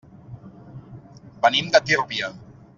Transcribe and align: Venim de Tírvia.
Venim 1.45 1.71
de 1.77 1.85
Tírvia. 1.93 2.35